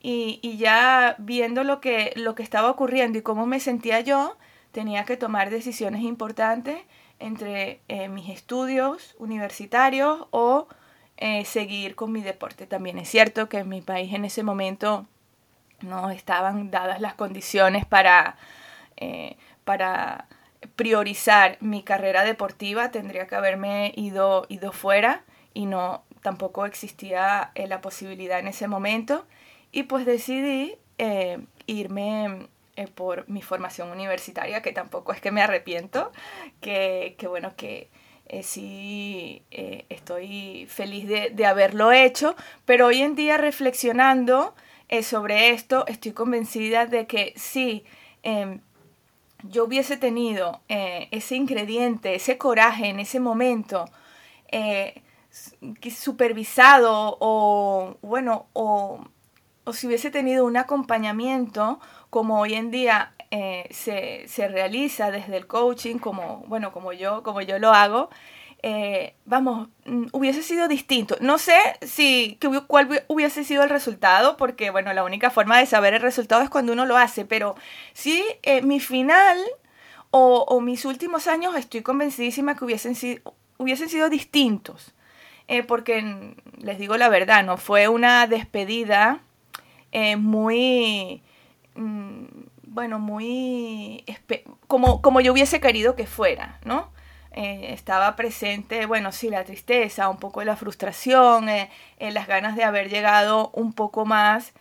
Y, 0.00 0.56
ya 0.58 1.14
viendo 1.18 1.62
lo 1.64 1.80
que 1.80 2.12
estaba 2.38 2.70
ocurriendo 2.70 3.18
y 3.18 3.22
cómo 3.22 3.46
me 3.46 3.60
sentía 3.60 4.00
yo, 4.00 4.36
tenía 4.72 5.04
que 5.04 5.16
tomar 5.16 5.50
decisiones 5.50 6.02
importantes 6.02 6.78
entre 7.22 7.80
eh, 7.88 8.08
mis 8.08 8.28
estudios 8.28 9.14
universitarios 9.18 10.26
o 10.30 10.68
eh, 11.16 11.44
seguir 11.44 11.94
con 11.94 12.12
mi 12.12 12.22
deporte. 12.22 12.66
También 12.66 12.98
es 12.98 13.08
cierto 13.08 13.48
que 13.48 13.58
en 13.58 13.68
mi 13.68 13.80
país 13.80 14.12
en 14.12 14.24
ese 14.24 14.42
momento 14.42 15.06
no 15.80 16.10
estaban 16.10 16.70
dadas 16.70 17.00
las 17.00 17.14
condiciones 17.14 17.84
para 17.86 18.36
para 19.64 20.26
priorizar 20.76 21.58
mi 21.60 21.82
carrera 21.82 22.24
deportiva 22.24 22.90
tendría 22.90 23.26
que 23.26 23.34
haberme 23.34 23.92
ido, 23.96 24.46
ido 24.48 24.72
fuera 24.72 25.24
y 25.54 25.66
no 25.66 26.02
tampoco 26.22 26.66
existía 26.66 27.50
eh, 27.54 27.66
la 27.66 27.80
posibilidad 27.80 28.38
en 28.38 28.48
ese 28.48 28.68
momento 28.68 29.26
y 29.72 29.84
pues 29.84 30.06
decidí 30.06 30.76
eh, 30.98 31.44
irme 31.66 32.48
eh, 32.76 32.86
por 32.86 33.28
mi 33.28 33.42
formación 33.42 33.90
universitaria 33.90 34.62
que 34.62 34.72
tampoco 34.72 35.12
es 35.12 35.20
que 35.20 35.30
me 35.30 35.42
arrepiento 35.42 36.12
que, 36.60 37.14
que 37.18 37.26
bueno 37.26 37.54
que 37.56 37.90
sí 38.42 39.44
estoy 39.50 40.66
feliz 40.66 41.06
de, 41.06 41.30
de, 41.30 41.44
haberlo 41.44 41.92
hecho 41.92 42.34
pero 42.64 42.86
hoy 42.86 43.02
en 43.02 43.14
día 43.14 43.36
reflexionando 43.36 44.54
sobre 45.02 45.50
esto 45.50 45.84
estoy 45.86 46.12
convencida 46.12 46.86
de 46.86 47.06
que 47.06 47.34
sí 47.36 47.84
em, 48.22 48.60
yo 49.42 49.64
hubiese 49.64 49.96
tenido 49.96 50.60
eh, 50.68 51.08
ese 51.10 51.36
ingrediente, 51.36 52.14
ese 52.14 52.38
coraje 52.38 52.88
en 52.88 53.00
ese 53.00 53.20
momento, 53.20 53.86
eh, 54.48 55.02
supervisado 55.90 57.16
o, 57.20 57.96
bueno, 58.02 58.46
o, 58.52 59.04
si 59.72 59.86
hubiese 59.86 60.10
tenido 60.10 60.44
un 60.44 60.56
acompañamiento 60.56 61.80
como 62.10 62.40
hoy 62.40 62.54
en 62.54 62.70
día 62.70 63.12
eh, 63.30 63.66
se, 63.70 64.28
se, 64.28 64.48
realiza 64.48 65.10
desde 65.10 65.36
el 65.38 65.46
coaching, 65.46 65.96
como, 65.96 66.44
bueno, 66.48 66.72
como 66.72 66.92
yo, 66.92 67.22
como 67.22 67.40
yo 67.40 67.58
lo 67.58 67.72
hago, 67.72 68.10
eh, 68.62 69.14
vamos, 69.24 69.68
mm, 69.86 70.08
hubiese 70.12 70.42
sido 70.42 70.68
distinto. 70.68 71.16
No 71.20 71.38
sé 71.38 71.56
si 71.80 72.38
cuál 72.66 73.04
hubiese 73.08 73.44
sido 73.44 73.62
el 73.62 73.70
resultado, 73.70 74.36
porque 74.36 74.70
bueno, 74.70 74.92
la 74.92 75.04
única 75.04 75.30
forma 75.30 75.58
de 75.58 75.66
saber 75.66 75.94
el 75.94 76.02
resultado 76.02 76.42
es 76.42 76.50
cuando 76.50 76.72
uno 76.72 76.84
lo 76.84 76.96
hace, 76.98 77.24
pero 77.24 77.54
sí, 77.94 78.22
eh, 78.42 78.62
mi 78.62 78.80
final 78.80 79.38
o, 80.10 80.60
mis 80.60 80.84
últimos 80.84 81.26
años 81.26 81.56
estoy 81.56 81.80
convencidísima 81.80 82.54
que 82.54 82.66
hubiesen 82.66 82.94
sido, 82.94 83.34
hubiesen 83.56 83.88
sido 83.88 84.10
distintos, 84.10 84.92
porque 85.66 86.36
les 86.58 86.78
digo 86.78 86.96
la 86.98 87.08
verdad, 87.08 87.44
no 87.44 87.56
fue 87.56 87.88
una 87.88 88.26
despedida 88.26 89.20
muy, 90.18 91.22
mm, 91.74 92.24
bueno, 92.64 92.98
muy, 92.98 94.04
como, 94.66 95.02
como 95.02 95.20
yo 95.20 95.32
hubiese 95.32 95.60
querido 95.60 95.94
que 95.94 96.06
fuera, 96.06 96.58
¿no? 96.64 96.90
Eh, 97.34 97.72
estaba 97.72 98.14
presente, 98.14 98.84
bueno, 98.86 99.10
sí, 99.10 99.30
la 99.30 99.44
tristeza, 99.44 100.08
un 100.08 100.18
poco 100.18 100.44
la 100.44 100.56
frustración, 100.56 101.48
eh, 101.48 101.70
eh, 101.98 102.10
las 102.10 102.26
ganas 102.26 102.56
de 102.56 102.64
haber 102.64 102.90
llegado 102.90 103.50
un 103.54 103.72
poco 103.72 104.04
más 104.04 104.52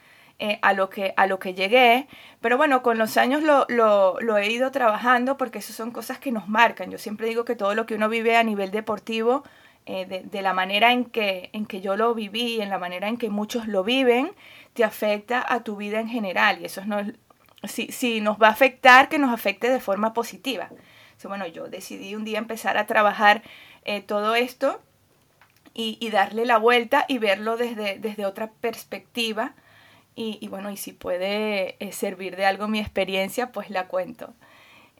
a, 0.63 0.73
lo 0.73 0.89
que, 0.89 1.13
a 1.17 1.27
lo 1.27 1.37
que 1.37 1.53
llegué. 1.53 2.07
Pero 2.39 2.57
bueno, 2.57 2.81
con 2.81 2.97
los 2.97 3.15
años 3.17 3.43
lo, 3.43 3.65
lo, 3.69 4.19
lo 4.21 4.37
he 4.37 4.49
ido 4.51 4.71
trabajando 4.71 5.37
porque 5.37 5.59
eso 5.59 5.71
son 5.71 5.91
cosas 5.91 6.17
que 6.17 6.31
nos 6.31 6.47
marcan. 6.47 6.89
Yo 6.89 6.97
siempre 6.97 7.27
digo 7.27 7.45
que 7.45 7.55
todo 7.55 7.75
lo 7.75 7.85
que 7.85 7.93
uno 7.93 8.09
vive 8.09 8.35
a 8.35 8.43
nivel 8.43 8.71
deportivo, 8.71 9.43
de, 9.85 10.23
de, 10.23 10.41
la 10.41 10.53
manera 10.53 10.91
en 10.91 11.05
que, 11.05 11.49
en 11.53 11.65
que 11.65 11.81
yo 11.81 11.97
lo 11.97 12.13
viví, 12.13 12.61
en 12.61 12.69
la 12.69 12.77
manera 12.77 13.07
en 13.07 13.17
que 13.17 13.29
muchos 13.29 13.67
lo 13.67 13.83
viven, 13.83 14.31
te 14.73 14.83
afecta 14.83 15.43
a 15.47 15.63
tu 15.63 15.75
vida 15.75 15.99
en 15.99 16.07
general. 16.07 16.61
Y 16.61 16.65
eso 16.65 16.85
no 16.85 17.01
si, 17.63 17.91
si 17.91 18.21
nos 18.21 18.41
va 18.41 18.47
a 18.47 18.51
afectar, 18.51 19.09
que 19.09 19.19
nos 19.19 19.33
afecte 19.33 19.69
de 19.69 19.79
forma 19.79 20.13
positiva 20.13 20.69
bueno, 21.27 21.47
yo 21.47 21.67
decidí 21.67 22.15
un 22.15 22.25
día 22.25 22.37
empezar 22.37 22.77
a 22.77 22.85
trabajar 22.85 23.41
eh, 23.85 24.01
todo 24.01 24.35
esto 24.35 24.81
y, 25.73 26.09
darle 26.09 26.45
la 26.45 26.57
vuelta 26.57 27.05
y 27.07 27.17
verlo 27.17 27.55
desde, 27.55 27.97
desde 27.97 28.25
otra 28.25 28.51
perspectiva. 28.51 29.53
Y, 30.13 30.45
bueno, 30.49 30.69
y 30.69 30.77
si 30.77 30.91
puede 30.91 31.77
eh, 31.79 31.93
servir 31.93 32.35
de 32.35 32.45
algo 32.45 32.67
mi 32.67 32.79
experiencia, 32.79 33.51
pues 33.51 33.69
la 33.69 33.87
cuento. 33.87 34.33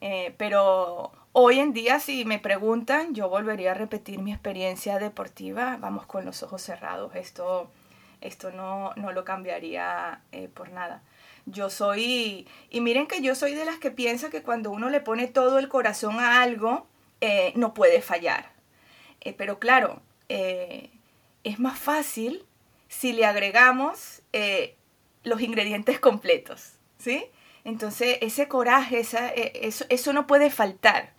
Eh, 0.02 0.34
pero 0.38 1.12
hoy 1.32 1.60
en 1.60 1.74
día, 1.74 2.00
si 2.00 2.26
me 2.26 2.40
preguntan, 2.40 3.16
yo 3.16 3.30
volvería 3.30 3.72
a 3.72 3.76
repetir 3.76 4.20
mi 4.20 4.34
experiencia 4.34 5.00
deportiva, 5.00 5.78
vamos 5.80 6.06
con 6.06 6.26
los 6.26 6.44
ojos 6.44 6.62
cerrados. 6.62 7.16
Esto, 7.16 7.72
esto 8.20 8.52
no, 8.52 8.94
no 8.96 9.12
lo 9.12 9.24
cambiaría 9.24 10.22
por 10.54 10.72
nada. 10.72 11.04
Yo 11.46 11.70
soy, 11.70 12.48
y 12.70 12.82
miren 12.82 13.08
que 13.08 13.22
yo 13.22 13.34
soy 13.36 13.54
de 13.56 13.66
las 13.66 13.80
que 13.80 13.92
piensa 13.92 14.30
que 14.30 14.44
cuando 14.44 14.72
uno 14.72 14.90
le 14.90 15.00
pone 15.00 15.28
todo 15.28 15.58
el 15.60 15.70
corazón 15.70 16.20
a 16.20 16.42
algo, 16.42 16.88
eh, 17.22 17.54
no 17.56 17.74
puede 17.74 18.02
fallar. 18.02 18.52
Eh, 19.22 19.34
pero 19.34 19.60
claro, 19.60 20.02
eh, 20.30 20.90
es 21.44 21.60
más 21.60 21.78
fácil 21.80 22.46
si 22.88 23.14
le 23.14 23.26
agregamos 23.26 24.22
los 25.24 25.42
ingredientes 25.42 26.00
completos, 26.00 26.74
¿sí? 26.98 27.26
Entonces, 27.64 28.18
ese 28.22 28.48
coraje, 28.48 29.00
esa, 29.00 29.30
eso, 29.30 29.86
eso 29.90 30.14
no 30.14 30.28
puede 30.28 30.50
faltar 30.50 31.14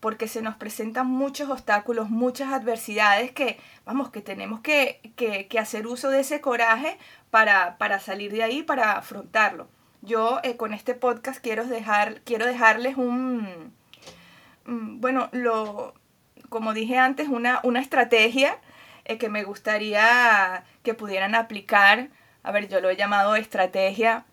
porque 0.00 0.28
se 0.28 0.42
nos 0.42 0.56
presentan 0.56 1.06
muchos 1.06 1.50
obstáculos, 1.50 2.10
muchas 2.10 2.52
adversidades 2.52 3.32
que, 3.32 3.58
vamos, 3.84 4.10
que 4.10 4.20
tenemos 4.20 4.60
que, 4.60 5.00
que, 5.16 5.58
hacer 5.58 5.86
uso 5.86 6.10
de 6.10 6.20
ese 6.20 6.40
coraje 6.40 6.98
para, 7.30 7.78
para, 7.78 7.98
salir 7.98 8.32
de 8.32 8.42
ahí, 8.42 8.62
para 8.62 8.92
afrontarlo. 8.92 9.68
Yo 10.02 10.38
eh, 10.42 10.56
con 10.56 10.74
este 10.74 10.94
podcast 10.94 11.40
quiero, 11.42 11.64
dejar, 11.64 12.20
quiero 12.22 12.46
dejarles 12.46 12.96
un, 12.96 13.72
mm, 14.66 15.00
bueno, 15.00 15.28
lo, 15.32 15.94
como 16.50 16.74
dije 16.74 16.98
antes, 16.98 17.28
una, 17.28 17.60
una 17.62 17.80
estrategia 17.80 18.58
eh, 19.06 19.18
que 19.18 19.28
me 19.28 19.44
gustaría 19.44 20.64
que 20.82 20.94
pudieran 20.94 21.34
aplicar. 21.34 22.10
A 22.42 22.52
ver, 22.52 22.68
yo 22.68 22.80
lo 22.80 22.90
he 22.90 22.96
llamado 22.96 23.34
estrategia 23.34 24.24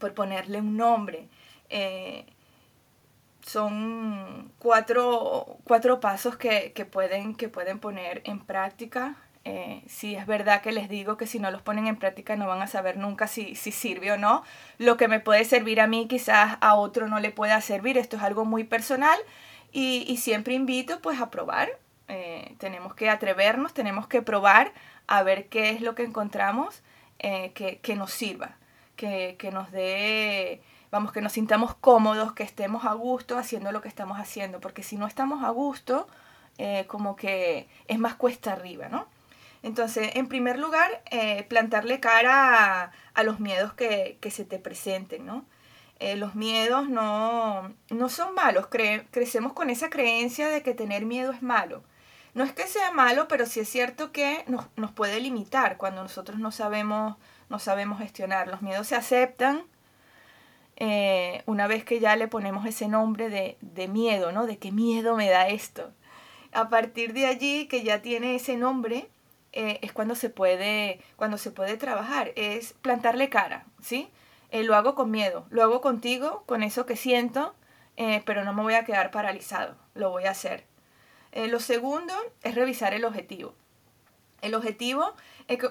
por 0.00 0.14
ponerle 0.14 0.58
un 0.58 0.76
nombre. 0.76 1.28
Eh, 1.68 2.26
son 3.42 4.52
cuatro, 4.58 5.58
cuatro 5.64 6.00
pasos 6.00 6.36
que, 6.36 6.72
que, 6.72 6.84
pueden, 6.84 7.36
que 7.36 7.48
pueden 7.48 7.78
poner 7.78 8.22
en 8.24 8.40
práctica. 8.40 9.16
Eh, 9.44 9.82
si 9.86 10.16
es 10.16 10.26
verdad 10.26 10.60
que 10.60 10.70
les 10.70 10.90
digo 10.90 11.16
que 11.16 11.26
si 11.26 11.38
no 11.38 11.50
los 11.50 11.62
ponen 11.62 11.86
en 11.86 11.96
práctica 11.96 12.36
no 12.36 12.46
van 12.46 12.60
a 12.60 12.66
saber 12.66 12.98
nunca 12.98 13.26
si, 13.26 13.54
si 13.54 13.72
sirve 13.72 14.12
o 14.12 14.18
no. 14.18 14.44
Lo 14.78 14.96
que 14.96 15.08
me 15.08 15.20
puede 15.20 15.44
servir 15.44 15.80
a 15.80 15.86
mí 15.86 16.06
quizás 16.08 16.58
a 16.60 16.74
otro 16.74 17.08
no 17.08 17.20
le 17.20 17.30
pueda 17.30 17.60
servir. 17.60 17.96
Esto 17.96 18.16
es 18.16 18.22
algo 18.22 18.44
muy 18.44 18.64
personal 18.64 19.18
y, 19.72 20.16
siempre 20.18 20.54
invito 20.54 21.00
pues 21.00 21.20
a 21.20 21.30
probar. 21.30 21.70
Eh, 22.08 22.54
tenemos 22.58 22.94
que 22.94 23.08
atrevernos, 23.08 23.72
tenemos 23.72 24.08
que 24.08 24.20
probar 24.20 24.72
a 25.06 25.22
ver 25.22 25.48
qué 25.48 25.70
es 25.70 25.80
lo 25.80 25.94
que 25.94 26.02
encontramos 26.02 26.82
que, 27.18 27.80
que, 27.82 27.96
nos 27.96 28.12
sirva, 28.12 28.56
que, 29.00 29.36
que 29.38 29.50
nos 29.50 29.72
dé 29.72 30.62
vamos, 30.90 31.12
que 31.12 31.20
nos 31.20 31.32
sintamos 31.32 31.74
cómodos, 31.74 32.32
que 32.32 32.42
estemos 32.42 32.84
a 32.84 32.92
gusto 32.94 33.38
haciendo 33.38 33.72
lo 33.72 33.80
que 33.80 33.88
estamos 33.88 34.18
haciendo, 34.18 34.60
porque 34.60 34.82
si 34.82 34.96
no 34.96 35.06
estamos 35.06 35.44
a 35.44 35.50
gusto, 35.50 36.08
eh, 36.58 36.84
como 36.88 37.16
que 37.16 37.68
es 37.86 37.98
más 37.98 38.14
cuesta 38.14 38.52
arriba, 38.52 38.88
¿no? 38.88 39.06
Entonces, 39.62 40.12
en 40.14 40.26
primer 40.26 40.58
lugar, 40.58 41.02
eh, 41.10 41.44
plantarle 41.44 42.00
cara 42.00 42.92
a, 43.14 43.22
los 43.22 43.40
miedos 43.40 43.74
que, 43.74 44.18
se 44.30 44.44
te 44.44 44.58
presenten, 44.58 45.26
¿no? 45.26 45.44
Eh, 45.98 46.16
los 46.16 46.34
miedos 46.34 46.88
no, 46.88 47.74
no 47.90 48.08
son 48.08 48.34
malos, 48.34 48.68
crecemos 48.68 49.52
con 49.52 49.68
esa 49.68 49.90
creencia 49.90 50.48
de 50.48 50.62
que 50.62 50.72
tener 50.74 51.04
miedo 51.04 51.30
es 51.32 51.42
malo. 51.42 51.82
No 52.32 52.44
es 52.44 52.52
que 52.52 52.66
sea 52.66 52.92
malo, 52.92 53.28
pero 53.28 53.44
sí 53.44 53.60
es 53.60 53.68
cierto 53.68 54.12
que 54.12 54.44
nos, 54.46 54.66
nos 54.76 54.92
puede 54.92 55.20
limitar 55.20 55.76
cuando 55.76 56.02
nosotros 56.02 56.38
no 56.38 56.52
sabemos, 56.52 57.16
no 57.50 57.58
sabemos 57.58 57.98
gestionar. 57.98 58.48
Los 58.48 58.62
miedos 58.62 58.86
se 58.86 58.96
aceptan, 58.96 59.64
eh, 60.76 61.42
una 61.44 61.66
vez 61.66 61.84
que 61.84 62.00
ya 62.00 62.16
le 62.16 62.28
ponemos 62.28 62.64
ese 62.64 62.88
nombre 62.88 63.28
de, 63.28 63.58
de, 63.60 63.86
miedo, 63.86 64.32
¿no? 64.32 64.46
De 64.46 64.56
qué 64.56 64.72
miedo 64.72 65.14
me 65.14 65.28
da 65.28 65.48
esto. 65.48 65.92
A 66.52 66.70
partir 66.70 67.12
de 67.12 67.26
allí, 67.26 67.66
que 67.66 67.82
ya 67.82 68.00
tiene 68.00 68.36
ese 68.36 68.56
nombre, 68.56 69.10
eh, 69.52 69.78
es 69.82 69.92
cuando 69.92 70.14
se, 70.14 70.30
puede, 70.30 71.00
cuando 71.16 71.36
se 71.36 71.50
puede 71.50 71.76
trabajar, 71.76 72.32
es 72.36 72.72
plantarle 72.80 73.28
cara, 73.28 73.66
¿sí? 73.82 74.08
Eh, 74.50 74.62
lo 74.62 74.74
hago 74.74 74.94
con 74.94 75.10
miedo, 75.10 75.46
lo 75.50 75.62
hago 75.62 75.82
contigo, 75.82 76.44
con 76.46 76.62
eso 76.62 76.86
que 76.86 76.96
siento, 76.96 77.54
pero 78.24 78.44
no 78.44 78.54
me 78.54 78.62
voy 78.62 78.72
a 78.72 78.86
quedar 78.86 79.10
paralizado, 79.10 79.76
lo 79.92 80.08
voy 80.08 80.24
a 80.24 80.30
hacer. 80.30 80.64
lo 81.34 81.60
segundo 81.60 82.14
es 82.42 82.54
revisar 82.54 82.94
el 82.94 83.04
objetivo. 83.04 83.54
El 84.42 84.54
objetivo, 84.54 85.14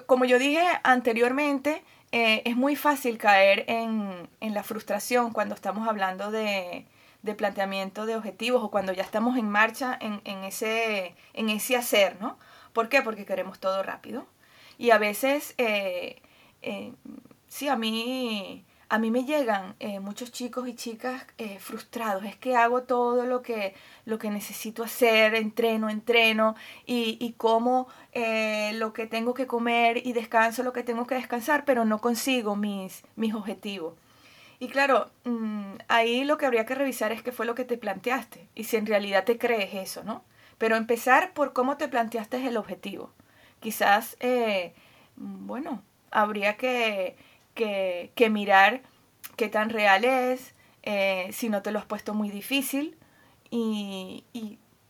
como 0.06 0.24
yo 0.24 0.38
dije 0.38 0.62
anteriormente, 0.82 1.82
eh, 2.12 2.42
es 2.44 2.56
muy 2.56 2.74
fácil 2.74 3.18
caer 3.18 3.64
en, 3.68 4.28
la 4.40 4.62
frustración 4.64 5.32
cuando 5.32 5.54
estamos 5.54 5.88
hablando 5.88 6.30
de, 6.30 6.86
planteamiento 7.36 8.06
de 8.06 8.16
objetivos 8.16 8.62
o 8.64 8.70
cuando 8.70 8.92
ya 8.92 9.02
estamos 9.02 9.36
en 9.36 9.48
marcha 9.48 9.96
en, 10.00 10.44
ese, 10.44 11.14
en 11.34 11.50
ese 11.50 11.76
hacer, 11.76 12.20
¿no? 12.20 12.36
¿Por 12.72 12.88
qué? 12.88 13.02
Porque 13.02 13.24
queremos 13.24 13.60
todo 13.60 13.82
rápido. 13.82 14.26
Y 14.78 14.90
a 14.90 14.98
veces, 14.98 15.54
eh, 15.58 16.20
eh, 16.62 16.92
sí, 17.48 17.68
a 17.68 17.76
mí 17.76 18.64
a 18.90 18.98
mí 18.98 19.12
me 19.12 19.24
llegan 19.24 19.76
eh, 19.78 20.00
muchos 20.00 20.32
chicos 20.32 20.68
y 20.68 20.74
chicas 20.74 21.24
eh, 21.38 21.60
frustrados. 21.60 22.24
Es 22.24 22.36
que 22.36 22.56
hago 22.56 22.82
todo 22.82 23.24
lo 23.24 23.40
que, 23.40 23.72
lo 24.04 24.18
que 24.18 24.30
necesito 24.30 24.82
hacer, 24.82 25.36
entreno, 25.36 25.88
entreno, 25.88 26.56
y, 26.86 27.16
y 27.20 27.34
como 27.34 27.86
eh, 28.12 28.72
lo 28.74 28.92
que 28.92 29.06
tengo 29.06 29.32
que 29.32 29.46
comer 29.46 30.04
y 30.04 30.12
descanso 30.12 30.64
lo 30.64 30.72
que 30.72 30.82
tengo 30.82 31.06
que 31.06 31.14
descansar, 31.14 31.64
pero 31.64 31.84
no 31.84 32.00
consigo 32.00 32.56
mis, 32.56 33.04
mis 33.14 33.32
objetivos. 33.32 33.94
Y 34.58 34.68
claro, 34.68 35.08
mm, 35.24 35.74
ahí 35.86 36.24
lo 36.24 36.36
que 36.36 36.46
habría 36.46 36.66
que 36.66 36.74
revisar 36.74 37.12
es 37.12 37.22
qué 37.22 37.30
fue 37.30 37.46
lo 37.46 37.54
que 37.54 37.64
te 37.64 37.78
planteaste 37.78 38.48
y 38.56 38.64
si 38.64 38.76
en 38.76 38.86
realidad 38.86 39.24
te 39.24 39.38
crees 39.38 39.72
eso, 39.72 40.02
¿no? 40.02 40.24
Pero 40.58 40.74
empezar 40.74 41.32
por 41.32 41.52
cómo 41.52 41.76
te 41.76 41.86
planteaste 41.86 42.44
el 42.44 42.56
objetivo. 42.56 43.12
Quizás, 43.60 44.16
eh, 44.20 44.74
bueno, 45.16 45.82
habría 46.10 46.56
que, 46.56 47.16
que, 47.54 48.28
mirar 48.30 48.82
qué 49.36 49.48
tan 49.48 49.70
real 49.70 50.04
es, 50.04 50.54
eh, 50.82 51.30
si 51.32 51.48
no 51.48 51.62
te 51.62 51.72
lo 51.72 51.78
has 51.78 51.84
puesto 51.84 52.14
muy 52.14 52.30
difícil 52.30 52.96
y, 53.50 54.24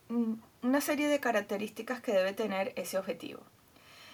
mm, 0.09 0.33
una 0.63 0.81
serie 0.81 1.07
de 1.07 1.19
características 1.19 2.01
que 2.01 2.11
debe 2.11 2.33
tener 2.33 2.73
ese 2.75 2.97
objetivo. 2.97 3.41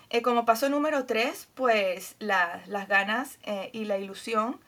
Eh, 0.09 0.21
como 0.21 0.45
paso 0.45 0.69
número 0.69 1.05
tres, 1.05 1.49
pues 1.55 2.15
las 2.19 2.87
ganas 2.87 3.37
eh, 3.43 3.69
y 3.73 3.85
la 3.85 3.97
ilusión, 3.97 4.59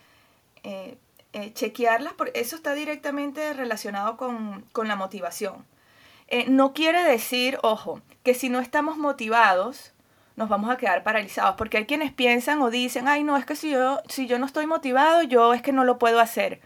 chequearlas, 1.53 2.13
porque 2.13 2.37
eso 2.39 2.57
está 2.57 2.73
directamente 2.73 3.53
relacionado 3.53 4.17
con, 4.17 4.65
con 4.73 4.89
la 4.89 4.97
motivación. 4.97 5.65
no 6.47 6.73
quiere 6.73 7.03
decir, 7.03 7.57
ojo, 7.63 8.01
que 8.23 8.33
si 8.33 8.49
no 8.49 8.59
estamos 8.59 8.97
motivados, 8.97 9.93
nos 10.39 10.49
vamos 10.49 10.71
a 10.71 10.77
quedar 10.77 11.03
paralizados, 11.03 11.55
porque 11.55 11.77
hay 11.77 11.85
quienes 11.85 12.11
piensan 12.11 12.61
o 12.63 12.71
dicen, 12.71 13.07
ay, 13.07 13.23
no, 13.23 13.37
es 13.37 13.45
que 13.45 13.55
si 13.55 13.69
yo, 13.69 13.99
si 14.09 14.25
yo 14.25 14.39
no 14.39 14.47
estoy 14.47 14.65
motivado, 14.65 15.21
yo 15.21 15.53
es 15.53 15.61
que 15.61 15.73
no 15.73 15.83
lo 15.83 15.99
puedo 15.99 16.19
hacer. 16.19 16.61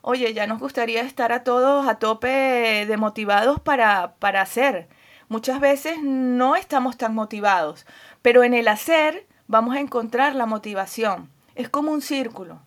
Oye, 0.00 0.34
ya 0.34 0.48
nos 0.48 0.58
gustaría 0.58 1.02
estar 1.02 1.30
a 1.30 1.44
todos 1.44 1.86
a 1.86 2.00
tope 2.00 2.86
de 2.86 2.96
motivados 2.96 3.60
para, 3.60 4.14
para 4.18 4.40
hacer 4.40 4.88
Muchas 5.32 5.60
veces 5.60 5.96
no 6.02 6.56
estamos 6.56 6.98
tan 6.98 7.14
motivados, 7.14 7.86
pero 8.20 8.44
en 8.44 8.52
el 8.52 8.68
hacer 8.68 9.26
vamos 9.46 9.74
a 9.74 9.80
encontrar 9.80 10.34
la 10.34 10.44
motivación. 10.44 11.30
Es 11.54 11.70
como 11.70 11.90
un 11.90 12.02
círculo. 12.02 12.60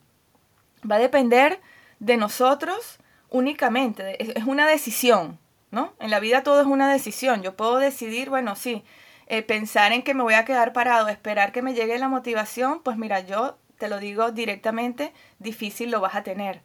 Va 0.89 0.95
a 0.95 0.97
depender 0.97 1.61
de 1.99 2.17
nosotros 2.17 2.97
únicamente. 3.29 4.17
Es 4.35 4.45
una 4.45 4.65
decisión, 4.65 5.37
¿no? 5.69 5.93
En 5.99 6.09
la 6.09 6.19
vida 6.19 6.41
todo 6.41 6.59
es 6.59 6.65
una 6.65 6.91
decisión. 6.91 7.43
Yo 7.43 7.55
puedo 7.55 7.77
decidir, 7.77 8.31
bueno, 8.31 8.55
sí, 8.55 8.83
eh, 9.27 9.41
pensar 9.41 9.91
en 9.91 10.03
que 10.03 10.13
me 10.13 10.23
voy 10.23 10.35
a 10.35 10.45
quedar 10.45 10.73
parado, 10.73 11.09
esperar 11.09 11.51
que 11.51 11.61
me 11.61 11.73
llegue 11.73 11.97
la 11.97 12.09
motivación, 12.09 12.81
pues 12.83 12.97
mira, 12.97 13.21
yo 13.21 13.57
te 13.77 13.87
lo 13.87 13.99
digo 13.99 14.31
directamente, 14.31 15.13
difícil 15.39 15.91
lo 15.91 16.01
vas 16.01 16.15
a 16.15 16.23
tener. 16.23 16.61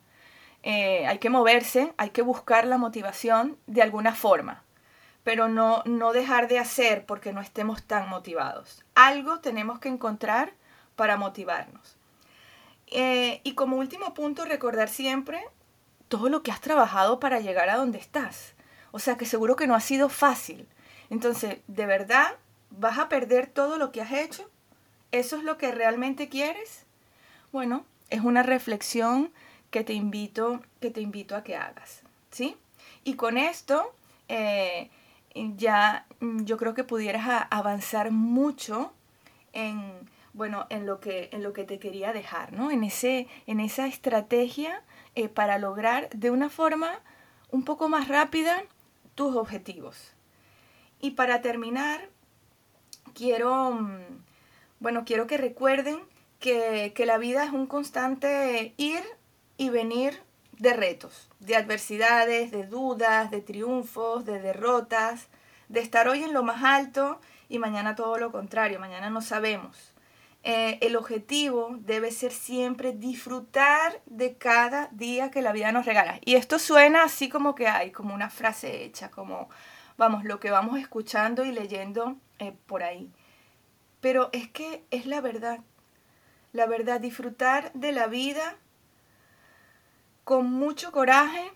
Eh, 0.62 1.06
hay 1.06 1.18
que 1.18 1.30
moverse, 1.30 1.94
hay 1.96 2.10
que 2.10 2.22
buscar 2.22 2.66
la 2.66 2.78
motivación 2.78 3.56
de 3.66 3.82
alguna 3.82 4.14
forma 4.14 4.62
pero 5.22 5.48
no, 5.48 5.82
no 5.84 6.12
dejar 6.12 6.48
de 6.48 6.58
hacer 6.58 7.04
porque 7.06 7.32
no 7.32 7.40
estemos 7.40 7.82
tan 7.82 8.08
motivados. 8.08 8.84
Algo 8.94 9.40
tenemos 9.40 9.78
que 9.78 9.88
encontrar 9.88 10.54
para 10.96 11.16
motivarnos. 11.16 11.96
Eh, 12.86 13.40
y 13.44 13.54
como 13.54 13.76
último 13.76 14.14
punto, 14.14 14.44
recordar 14.44 14.88
siempre 14.88 15.40
todo 16.08 16.28
lo 16.28 16.42
que 16.42 16.50
has 16.50 16.60
trabajado 16.60 17.20
para 17.20 17.40
llegar 17.40 17.68
a 17.68 17.76
donde 17.76 17.98
estás. 17.98 18.54
O 18.90 18.98
sea 18.98 19.16
que 19.16 19.26
seguro 19.26 19.56
que 19.56 19.66
no 19.66 19.74
ha 19.74 19.80
sido 19.80 20.08
fácil. 20.08 20.68
Entonces, 21.10 21.58
¿de 21.68 21.86
verdad 21.86 22.32
vas 22.70 22.98
a 22.98 23.08
perder 23.08 23.46
todo 23.46 23.78
lo 23.78 23.92
que 23.92 24.02
has 24.02 24.12
hecho? 24.12 24.48
¿Eso 25.12 25.36
es 25.36 25.44
lo 25.44 25.58
que 25.58 25.72
realmente 25.72 26.28
quieres? 26.28 26.84
Bueno, 27.52 27.84
es 28.10 28.20
una 28.20 28.42
reflexión 28.42 29.32
que 29.70 29.84
te 29.84 29.92
invito, 29.92 30.60
que 30.80 30.90
te 30.90 31.00
invito 31.00 31.36
a 31.36 31.44
que 31.44 31.56
hagas. 31.56 32.02
¿Sí? 32.30 32.56
Y 33.04 33.14
con 33.14 33.38
esto 33.38 33.92
eh, 34.28 34.90
ya 35.34 36.06
mm, 36.20 36.44
yo 36.44 36.56
creo 36.56 36.74
que 36.74 36.84
pudieras 36.84 37.46
avanzar 37.50 38.10
mucho 38.10 38.92
en, 39.52 39.92
bueno, 40.32 40.66
en 40.70 40.86
lo 40.86 41.00
que, 41.00 41.28
en 41.32 41.42
lo 41.42 41.52
que 41.52 41.64
te 41.64 41.78
quería 41.78 42.12
dejar, 42.12 42.52
¿no? 42.52 42.70
En, 42.70 42.84
ese, 42.84 43.26
en 43.46 43.60
esa 43.60 43.86
estrategia 43.86 44.82
eh, 45.14 45.28
para 45.28 45.58
lograr 45.58 46.08
de 46.10 46.30
una 46.30 46.50
forma 46.50 47.00
un 47.50 47.64
poco 47.64 47.88
más 47.88 48.08
rápida 48.08 48.62
tus 49.14 49.34
objetivos. 49.34 50.12
Y 51.00 51.12
para 51.12 51.40
terminar, 51.40 52.08
quiero, 53.14 53.72
mm, 53.72 54.00
bueno, 54.80 55.04
quiero 55.04 55.26
que 55.26 55.36
recuerden 55.36 56.00
que, 56.38 56.92
que 56.94 57.06
la 57.06 57.18
vida 57.18 57.44
es 57.44 57.52
un 57.52 57.66
constante 57.66 58.74
ir 58.76 59.02
y 59.56 59.70
venir 59.70 60.22
de 60.58 60.74
retos, 60.74 61.28
de 61.40 61.56
adversidades, 61.56 62.50
de 62.50 62.66
dudas, 62.66 63.30
de 63.30 63.40
triunfos, 63.40 64.24
de 64.24 64.40
derrotas, 64.40 65.28
de 65.68 65.80
estar 65.80 66.08
hoy 66.08 66.22
en 66.22 66.34
lo 66.34 66.42
más 66.42 66.62
alto 66.64 67.20
y 67.48 67.58
mañana 67.58 67.94
todo 67.94 68.18
lo 68.18 68.30
contrario, 68.30 68.78
mañana 68.78 69.10
no 69.10 69.22
sabemos. 69.22 69.94
Eh, 70.42 70.78
el 70.80 70.96
objetivo 70.96 71.76
debe 71.80 72.10
ser 72.10 72.32
siempre 72.32 72.92
disfrutar 72.92 74.00
de 74.06 74.36
cada 74.36 74.88
día 74.92 75.30
que 75.30 75.42
la 75.42 75.52
vida 75.52 75.70
nos 75.72 75.84
regala. 75.84 76.18
Y 76.24 76.36
esto 76.36 76.58
suena 76.58 77.04
así 77.04 77.28
como 77.28 77.54
que 77.54 77.68
hay, 77.68 77.90
como 77.90 78.14
una 78.14 78.30
frase 78.30 78.84
hecha, 78.84 79.10
como, 79.10 79.50
vamos, 80.00 80.24
lo 80.24 80.40
que 80.40 80.50
vamos 80.50 80.80
escuchando 80.80 81.44
y 81.44 81.52
leyendo 81.52 82.16
eh, 82.38 82.56
por 82.66 82.82
ahí. 82.82 83.12
Pero 84.00 84.30
es 84.32 84.48
que 84.48 84.82
es 84.90 85.04
la 85.04 85.20
verdad. 85.20 85.60
La 86.54 86.64
verdad, 86.64 87.02
disfrutar 87.02 87.70
de 87.74 87.92
la 87.92 88.06
vida 88.06 88.56
con 90.24 90.50
mucho 90.50 90.90
coraje 90.90 91.52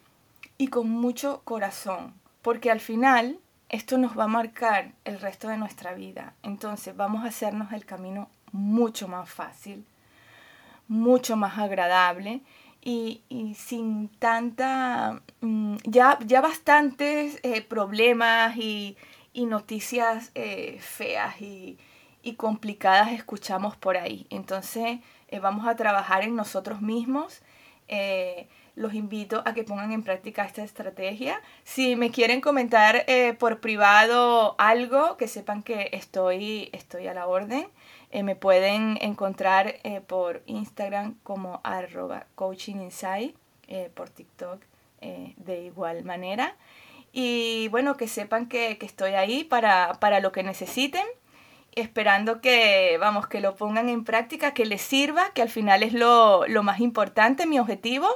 y 0.58 0.68
con 0.68 0.90
mucho 0.90 1.40
corazón, 1.44 2.12
porque 2.42 2.70
al 2.70 2.80
final 2.80 3.38
esto 3.70 3.96
nos 3.96 4.16
va 4.16 4.24
a 4.24 4.28
marcar 4.28 4.92
el 5.06 5.20
resto 5.20 5.48
de 5.48 5.56
nuestra 5.56 5.94
vida. 5.94 6.34
Entonces 6.42 6.94
vamos 6.94 7.24
a 7.24 7.28
hacernos 7.28 7.72
el 7.72 7.86
camino 7.86 8.28
mucho 8.52 9.08
más 9.08 9.30
fácil, 9.30 9.86
mucho 10.86 11.36
más 11.36 11.58
agradable 11.58 12.42
y, 12.84 13.54
sin 13.56 14.08
tanta, 14.18 15.22
mm, 15.40 15.76
ya, 15.84 16.18
ya 16.24 16.40
bastantes 16.42 17.40
eh, 17.42 17.62
problemas 17.62 18.56
y, 18.56 18.96
noticias 19.34 20.30
eh, 20.34 20.78
feas 20.80 21.40
y, 21.40 21.78
complicadas 22.36 23.12
escuchamos 23.12 23.76
por 23.76 23.96
ahí. 23.96 24.26
Entonces 24.30 25.00
eh, 25.28 25.40
vamos 25.40 25.66
a 25.66 25.76
trabajar 25.76 26.22
en 26.24 26.36
nosotros 26.36 26.80
mismos 26.80 27.42
los 28.76 28.94
invito 28.94 29.42
a 29.44 29.54
que 29.54 29.62
pongan 29.62 29.92
en 29.92 30.02
práctica 30.02 30.44
esta 30.44 30.64
estrategia. 30.64 31.40
Si 31.62 31.94
me 31.96 32.10
quieren 32.10 32.40
comentar 32.40 33.04
por 33.38 33.60
privado 33.60 34.56
algo, 34.58 35.16
que 35.16 35.28
sepan 35.28 35.62
que 35.62 35.90
estoy, 35.92 36.70
estoy 36.72 37.06
a 37.06 37.14
la 37.14 37.26
orden. 37.28 37.68
Eh, 38.14 38.22
me 38.22 38.36
pueden 38.36 38.98
encontrar 39.02 39.76
eh, 39.82 40.00
por 40.00 40.42
Instagram 40.46 41.18
como 41.22 41.60
arroba 41.64 42.26
coachinginsight, 42.34 43.36
por 43.94 44.10
TikTok 44.10 44.60
de 45.36 45.64
igual 45.64 46.04
manera. 46.04 46.56
Y 47.12 47.68
bueno, 47.68 47.96
que 47.96 48.08
sepan 48.08 48.46
que, 48.46 48.78
estoy 48.80 49.12
ahí 49.12 49.44
para, 49.44 49.94
para 50.00 50.20
lo 50.20 50.32
que 50.32 50.42
necesiten 50.42 51.04
esperando 51.74 52.40
que, 52.40 52.96
vamos, 53.00 53.26
que 53.26 53.40
lo 53.40 53.56
pongan 53.56 53.88
en 53.88 54.04
práctica, 54.04 54.54
que 54.54 54.64
les 54.64 54.82
sirva, 54.82 55.30
que 55.34 55.42
al 55.42 55.48
final 55.48 55.82
es 55.82 55.92
lo, 55.92 56.46
lo 56.46 56.62
más 56.62 56.80
importante, 56.80 57.46
mi 57.46 57.58
objetivo, 57.58 58.08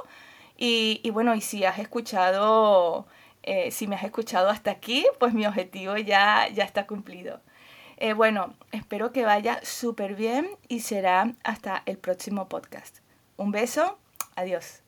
y, 0.61 1.09
bueno, 1.11 1.35
y 1.35 1.41
si 1.41 1.63
has 1.63 1.79
escuchado, 1.79 3.07
eh, 3.43 3.71
si 3.71 3.87
me 3.87 3.95
has 3.95 4.03
escuchado 4.03 4.49
hasta 4.49 4.71
aquí, 4.71 5.05
pues 5.17 5.33
mi 5.33 5.45
objetivo 5.45 5.95
ya, 5.95 6.49
ya 6.49 6.65
está 6.65 6.85
cumplido. 6.85 7.39
Eh, 8.01 8.13
bueno, 8.13 8.55
espero 8.71 9.11
que 9.11 9.25
vaya 9.25 9.59
súper 9.61 10.15
bien 10.15 10.49
y 10.69 10.79
será 10.79 11.33
hasta 11.43 11.83
el 11.85 11.97
próximo 11.97 12.47
podcast. 12.47 12.99
Un 13.35 13.51
beso, 13.51 13.97
adiós. 14.37 14.81